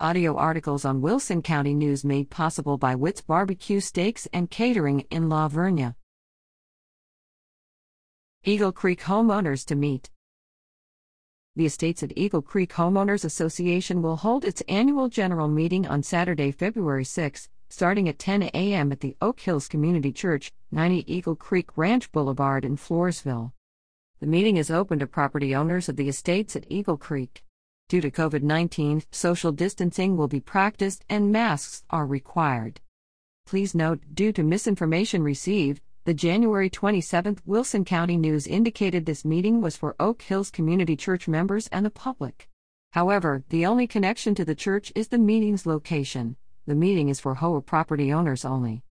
[0.00, 5.28] Audio articles on Wilson County News made possible by Witt's Barbecue Steaks and Catering in
[5.28, 5.94] La Vernia.
[8.42, 10.10] Eagle Creek homeowners to meet.
[11.54, 16.50] The Estates at Eagle Creek Homeowners Association will hold its annual general meeting on Saturday,
[16.50, 18.90] February 6, starting at 10 a.m.
[18.90, 23.52] at the Oak Hills Community Church, 90 Eagle Creek Ranch Boulevard in Floresville.
[24.18, 27.44] The meeting is open to property owners of the estates at Eagle Creek.
[27.86, 32.80] Due to COVID 19, social distancing will be practiced and masks are required.
[33.46, 39.60] Please note, due to misinformation received, the January 27 Wilson County News indicated this meeting
[39.60, 42.48] was for Oak Hills Community Church members and the public.
[42.92, 46.36] However, the only connection to the church is the meeting's location.
[46.66, 48.82] The meeting is for HOA property owners only.